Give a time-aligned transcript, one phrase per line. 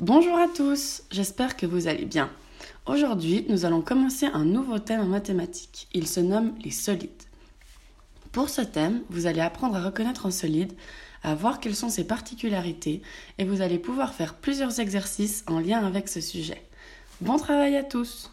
[0.00, 2.30] Bonjour à tous, j'espère que vous allez bien.
[2.86, 5.86] Aujourd'hui, nous allons commencer un nouveau thème en mathématiques.
[5.92, 7.10] Il se nomme les solides.
[8.32, 10.72] Pour ce thème, vous allez apprendre à reconnaître un solide,
[11.22, 13.02] à voir quelles sont ses particularités
[13.36, 16.62] et vous allez pouvoir faire plusieurs exercices en lien avec ce sujet.
[17.20, 18.30] Bon travail à tous